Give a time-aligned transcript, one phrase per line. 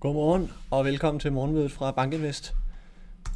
[0.00, 2.54] Godmorgen og velkommen til morgenmødet fra Bankinvest.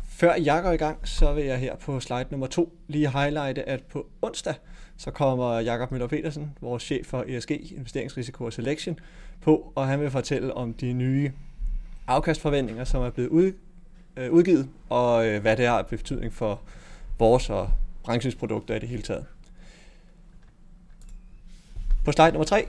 [0.08, 3.68] Før jeg går i gang, så vil jeg her på slide nummer to lige highlighte,
[3.68, 4.54] at på onsdag
[4.96, 8.98] så kommer Jakob Møller Petersen, vores chef for ESG, Investeringsrisiko og Selection,
[9.40, 11.32] på, og han vil fortælle om de nye
[12.06, 13.52] afkastforventninger, som er blevet ud,
[14.16, 16.60] øh, udgivet, og øh, hvad det har betydning for
[17.18, 17.70] vores og
[18.02, 19.24] branchens produkter i det hele taget.
[22.04, 22.66] På slide nummer 3,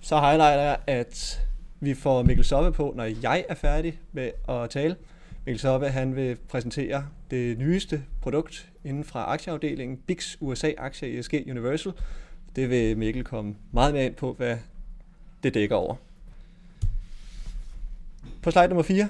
[0.00, 1.44] så highlighter jeg, at
[1.84, 4.96] vi får Mikkel Soppe på, når jeg er færdig med at tale.
[5.46, 11.34] Mikkel Soppe han vil præsentere det nyeste produkt inden fra aktieafdelingen, BIX USA Aktie ESG
[11.50, 11.92] Universal.
[12.56, 14.56] Det vil Mikkel komme meget mere ind på, hvad
[15.42, 15.94] det dækker over.
[18.42, 19.08] På slide nummer 4,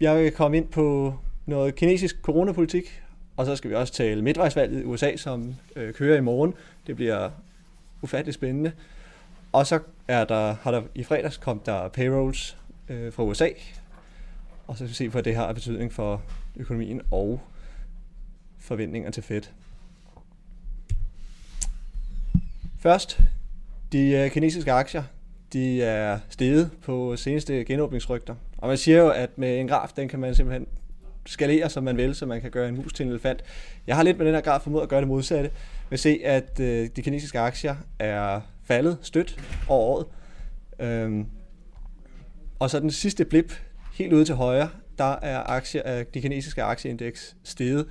[0.00, 1.14] jeg vil komme ind på
[1.46, 3.02] noget kinesisk coronapolitik,
[3.36, 6.54] og så skal vi også tale midtvejsvalget i USA, som øh, kører i morgen.
[6.86, 7.30] Det bliver
[8.02, 8.72] ufattelig spændende.
[9.56, 12.56] Og så er der, har der i fredags kom der payrolls
[12.88, 13.48] øh, fra USA,
[14.66, 16.22] og så skal vi se hvad det har betydning for
[16.56, 17.40] økonomien og
[18.58, 19.42] forventninger til Fed.
[22.78, 23.20] Først,
[23.92, 25.02] de øh, kinesiske aktier,
[25.52, 28.34] de er steget på seneste genåbningsrygter.
[28.58, 30.66] Og man siger jo, at med en graf, den kan man simpelthen
[31.26, 33.44] skalere, som man vil, så man kan gøre en mus til en elefant.
[33.86, 35.50] Jeg har lidt med den her graf formået at gøre det modsatte.
[35.90, 40.06] Vi se, at øh, de kinesiske aktier er faldet stødt over året.
[40.80, 41.26] Øhm,
[42.58, 43.52] og så den sidste blip,
[43.92, 47.86] helt ude til højre, der er aktier øh, de kinesiske aktieindeks steget.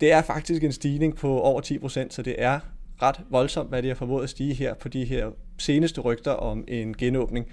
[0.00, 2.60] Det er faktisk en stigning på over 10%, så det er
[3.02, 6.64] ret voldsomt, hvad de har formået at stige her på de her seneste rygter om
[6.68, 7.46] en genåbning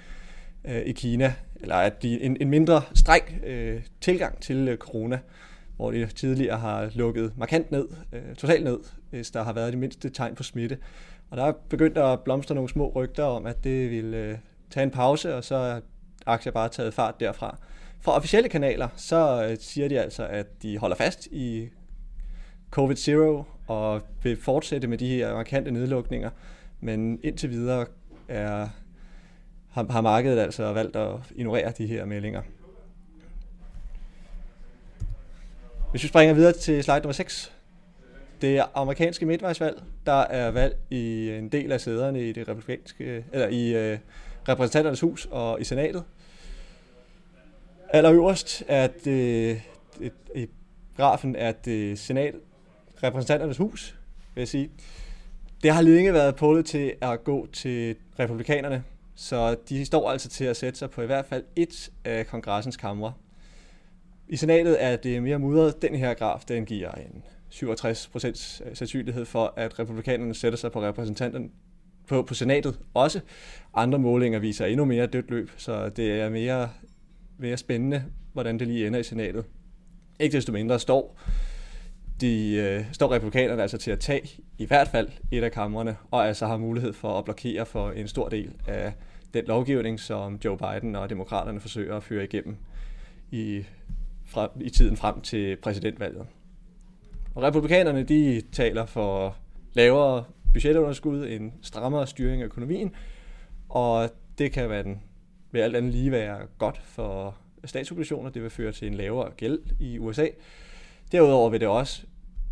[0.66, 5.20] øh, i Kina, eller at de, en, en mindre streng øh, tilgang til øh, corona,
[5.82, 8.80] hvor de tidligere har lukket markant ned, øh, totalt ned,
[9.10, 10.78] hvis der har været de mindste tegn på smitte.
[11.30, 14.38] Og der er begyndt at blomstre nogle små rygter om, at det vil øh,
[14.70, 15.80] tage en pause, og så er
[16.26, 17.58] aktier bare taget fart derfra.
[18.02, 21.70] Fra officielle kanaler, så øh, siger de altså, at de holder fast i
[22.76, 26.30] COVID-0 og vil fortsætte med de her markante nedlukninger.
[26.80, 27.86] Men indtil videre
[28.28, 28.68] er,
[29.70, 32.42] har, har markedet altså valgt at ignorere de her meldinger.
[35.92, 37.54] Hvis vi springer videre til slide nummer 6,
[38.42, 43.48] det amerikanske midtvejsvalg, der er valg i en del af sæderne i det republikanske, eller
[43.48, 43.98] i øh,
[44.50, 46.04] repræsentanternes hus og i senatet.
[47.90, 49.62] Allerøverst er det,
[50.00, 50.48] det, i
[50.98, 52.34] grafen er det senat,
[53.04, 53.96] repræsentanternes hus,
[54.36, 54.70] vil jeg sige.
[55.64, 58.84] Det har længe været pålet til at gå til republikanerne,
[59.16, 62.78] så de står altså til at sætte sig på i hvert fald et af kongressens
[62.78, 63.14] kamre.
[64.32, 65.82] I senatet er det mere mudret.
[65.82, 70.82] Den her graf, den giver en 67% øh, sandsynlighed for, at republikanerne sætter sig på
[70.82, 71.52] repræsentanten
[72.08, 73.20] på, på senatet også.
[73.74, 76.70] Andre målinger viser endnu mere dødt løb, så det er mere,
[77.38, 78.04] mere spændende,
[78.34, 79.46] hvordan det lige ender i senatet.
[80.20, 81.18] Ikke desto mindre står
[82.22, 86.28] de øh, står republikanerne altså til at tage i hvert fald et af kamrene, og
[86.28, 88.94] altså har mulighed for at blokere for en stor del af
[89.34, 92.56] den lovgivning, som Joe Biden og demokraterne forsøger at føre igennem
[93.32, 93.64] i,
[94.32, 96.26] frem, i tiden frem til præsidentvalget.
[97.36, 99.36] Og republikanerne de taler for
[99.74, 102.96] lavere budgetunderskud, en strammere styring af økonomien,
[103.70, 105.02] og det kan være den,
[105.52, 108.30] ved alt andet lige være godt for statsobligationer.
[108.30, 110.28] Det vil føre til en lavere gæld i USA.
[111.12, 112.04] Derudover vil det også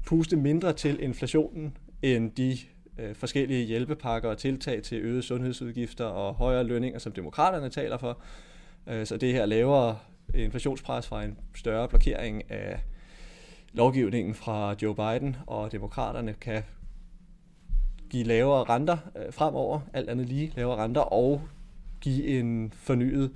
[0.05, 2.57] puste mindre til inflationen end de
[2.99, 8.21] øh, forskellige hjælpepakker og tiltag til øgede sundhedsudgifter og højere lønninger, som demokraterne taler for.
[8.87, 9.97] Øh, så det her lavere
[10.33, 12.79] Øh, inflationspres fra en større blokering af
[13.73, 16.63] lovgivningen fra Joe Biden og demokraterne kan
[18.09, 21.41] give lavere renter øh, fremover, alt andet lige lavere renter, og
[22.01, 23.31] give en fornyet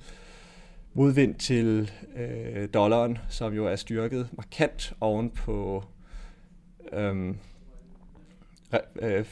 [0.94, 5.84] modvind til øh, dollaren, som jo er styrket markant oven på
[6.92, 7.34] øh,
[9.02, 9.24] øh,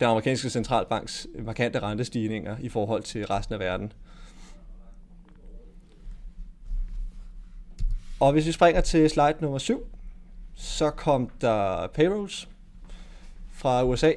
[0.00, 3.92] den amerikanske centralbanks markante rentestigninger i forhold til resten af verden.
[8.20, 9.86] Og hvis vi springer til slide nummer 7,
[10.54, 12.48] så kom der payrolls
[13.52, 14.12] fra USA.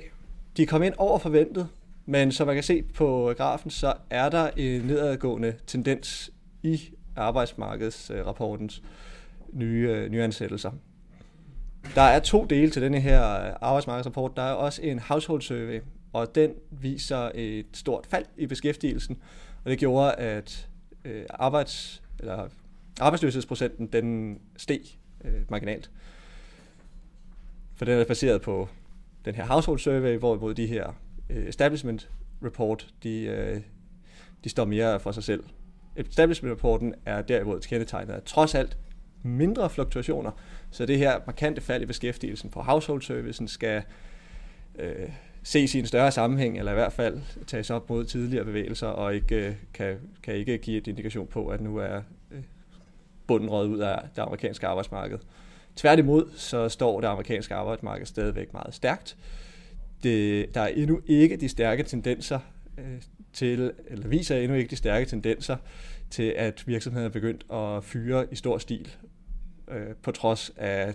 [0.58, 1.68] De kom ind over forventet,
[2.06, 6.32] men som man kan se på grafen, så er der en nedadgående tendens
[6.64, 6.82] i
[7.16, 8.84] arbejdsmarkedsrapportens
[9.54, 10.72] nye, øh, nye ansættelser.
[11.96, 14.32] Der er to dele til denne her øh, arbejdsmarkedsrapport.
[14.36, 15.82] Der er også en household survey,
[16.14, 19.18] og den viser et stort fald i beskæftigelsen,
[19.64, 20.70] og det gjorde, at
[21.06, 22.48] øh, arbejds, eller
[23.02, 24.82] arbejdsløshedsprocenten den steg
[25.26, 25.92] øh, marginalt.
[27.76, 28.70] For den er baseret på
[29.26, 30.94] den her household survey, hvorimod de her
[31.30, 32.10] øh, establishment
[32.44, 33.62] report, de, øh,
[34.44, 35.44] de står mere for sig selv.
[35.96, 38.78] establishment-rapporten er derimod kendetegnet af trods alt
[39.24, 40.32] mindre fluktuationer,
[40.72, 43.84] så det her markante fald i beskæftigelsen på household servicen skal
[44.80, 45.10] øh,
[45.44, 49.16] ses i en større sammenhæng, eller i hvert fald tages op mod tidligere bevægelser, og
[49.16, 52.02] ikke, øh, kan, kan ikke give et indikation på, at nu er
[53.28, 55.20] bunden røget ud af det amerikanske arbejdsmarked.
[55.76, 59.18] Tværtimod så står det amerikanske arbejdsmarked stadigvæk meget stærkt.
[60.04, 62.40] Det, der er endnu ikke de stærke tendenser
[62.78, 63.02] øh,
[63.34, 65.58] til, eller viser endnu ikke de stærke tendenser
[66.10, 68.96] til, at virksomheder er begyndt at fyre i stor stil,
[69.68, 70.94] øh, på trods af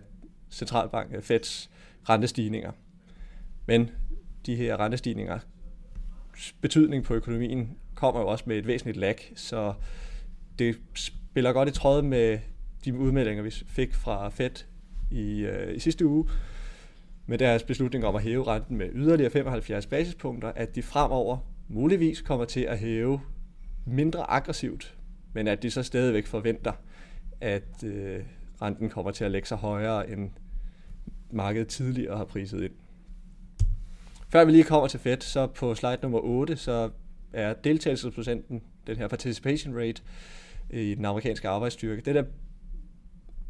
[0.51, 1.71] centralbank øh, Feds
[2.09, 2.73] rentestigninger.
[3.67, 3.91] Men
[4.47, 5.39] de her rentestigninger
[6.61, 9.75] betydning på økonomien kommer jo også med et væsentligt lag, så
[10.59, 10.77] det
[11.39, 12.39] spiller godt i tråd med
[12.85, 14.65] de udmeldinger, vi fik fra Fed
[15.11, 16.29] i, øh, i sidste uge,
[17.27, 21.39] med deres beslutning om at hæve renten med yderligere 75 basispunkter, at de fremover
[21.69, 23.21] muligvis kommer til at hæve
[23.87, 24.97] mindre aggressivt,
[25.33, 26.73] men at de så stadigvæk forventer,
[27.41, 28.21] at øh,
[28.63, 30.31] renten kommer til at lægge sig højere, end
[31.31, 32.73] markedet tidligere har priset ind.
[34.29, 36.91] Før vi lige kommer til Fed, så på slide nummer 8, så
[37.33, 40.03] er deltagelsesprocenten, den her participation rate
[40.71, 42.25] i den amerikanske arbejdsstyrke, den er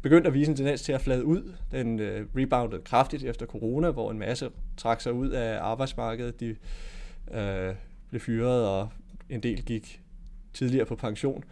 [0.01, 1.53] begyndt at vise en tendens til at flade ud.
[1.71, 6.39] Den øh, reboundede kraftigt efter corona, hvor en masse trak sig ud af arbejdsmarkedet.
[6.39, 6.55] De
[7.31, 7.75] øh,
[8.09, 8.89] blev fyret, og
[9.29, 10.01] en del gik
[10.53, 11.43] tidligere på pension,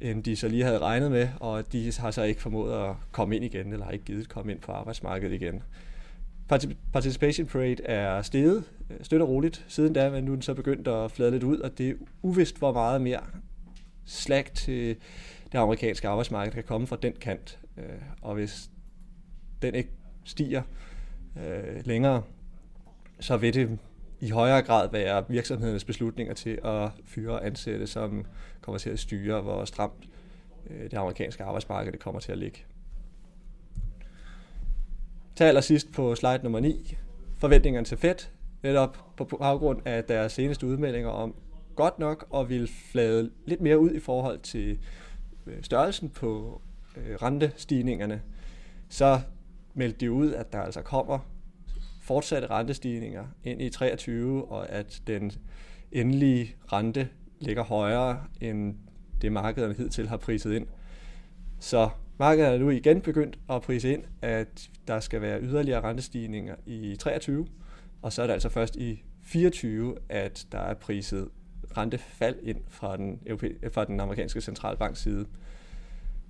[0.00, 3.36] end de så lige havde regnet med, og de har så ikke formået at komme
[3.36, 5.62] ind igen, eller har ikke givet komme ind på arbejdsmarkedet igen.
[6.92, 10.54] Participation rate er steget støtter støt og roligt siden da, men nu er den så
[10.54, 13.20] begyndt at flade lidt ud, og det er uvist, hvor meget mere
[14.08, 14.96] slag til
[15.52, 17.58] det amerikanske arbejdsmarked kan komme fra den kant.
[17.76, 17.84] Øh,
[18.22, 18.70] og hvis
[19.62, 19.90] den ikke
[20.24, 20.62] stiger
[21.36, 22.22] øh, længere,
[23.20, 23.78] så vil det
[24.20, 28.24] i højere grad være virksomhedernes beslutninger til at fyre og ansætte, som
[28.60, 30.08] kommer til at styre, hvor stramt
[30.70, 32.64] øh, det amerikanske arbejdsmarked det kommer til at ligge.
[35.36, 36.96] Til allersidst på slide nummer 9,
[37.36, 38.14] forventningerne til Fed,
[38.62, 41.34] netop på baggrund af deres seneste udmeldinger om
[41.78, 44.78] godt nok og vil flade lidt mere ud i forhold til
[45.46, 46.60] øh, størrelsen på
[46.96, 48.22] øh, rentestigningerne,
[48.88, 49.20] så
[49.74, 51.18] meldte de ud, at der altså kommer
[52.02, 55.32] fortsatte rentestigninger ind i 23, og at den
[55.92, 57.08] endelige rente
[57.40, 58.74] ligger højere end
[59.22, 60.66] det markederne hidtil har priset ind.
[61.58, 66.54] Så Markedet er nu igen begyndt at prise ind, at der skal være yderligere rentestigninger
[66.66, 67.46] i 23,
[68.02, 71.28] og så er det altså først i 24, at der er priset
[71.76, 75.26] rentefald ind fra den, europæ- øh, fra den amerikanske centralbanks side.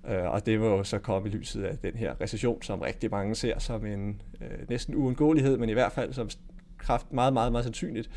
[0.09, 3.11] Øh, og det må jo så komme i lyset af den her recession, som rigtig
[3.11, 6.31] mange ser som en øh, næsten uundgåelighed, men i hvert fald som
[6.79, 8.11] kraft meget, meget, meget sandsynligt,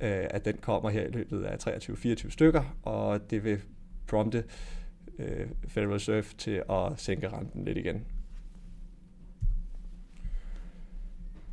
[0.00, 3.60] øh, at den kommer her i løbet af 23-24 stykker, og det vil
[4.06, 4.44] prompte
[5.18, 8.04] øh, Federal Reserve til at sænke renten lidt igen.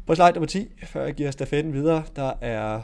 [0.06, 2.81] På slide nummer 10, før jeg giver stafetten videre, der er,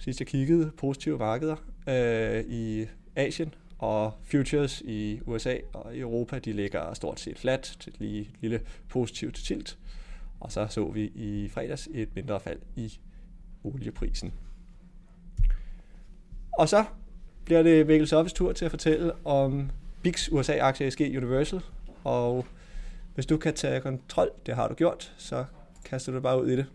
[0.00, 1.56] sidst jeg kiggede, positive markeder
[1.88, 2.86] øh, i
[3.16, 8.00] Asien, og futures i USA og i Europa, de ligger stort set flat til et
[8.00, 9.78] lige, lille positivt tilt.
[10.40, 12.98] Og så så vi i fredags et mindre fald i
[13.64, 14.32] olieprisen.
[16.58, 16.84] Og så
[17.44, 19.70] bliver det Mikkel Soffes tur til at fortælle om
[20.02, 21.60] BIX USA-aktie SG Universal,
[22.04, 22.46] og
[23.14, 25.44] hvis du kan tage kontrol, det har du gjort, så
[25.84, 26.66] kaster du bare ud i det.